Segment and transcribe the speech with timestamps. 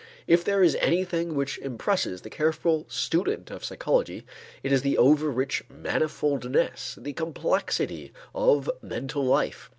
[0.25, 4.25] If there is anything which impresses the careful student of psychology,
[4.63, 9.69] it is the over rich manifoldness, the complexity of mental life.